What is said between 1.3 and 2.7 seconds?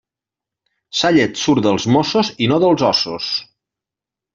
surt dels mossos i no